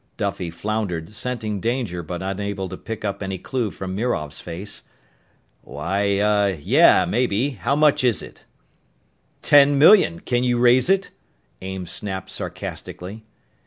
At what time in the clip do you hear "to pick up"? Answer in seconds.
2.69-3.21